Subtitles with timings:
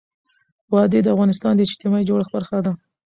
[0.73, 2.71] وادي د افغانستان د اجتماعي جوړښت برخه ده.